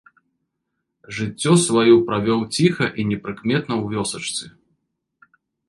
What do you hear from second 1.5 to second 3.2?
сваю правёў ціха і